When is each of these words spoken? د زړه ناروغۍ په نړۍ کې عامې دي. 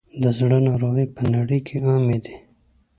د 0.21 0.23
زړه 0.39 0.57
ناروغۍ 0.67 1.05
په 1.15 1.21
نړۍ 1.35 1.59
کې 1.67 1.75
عامې 1.87 2.17
دي. 2.25 2.35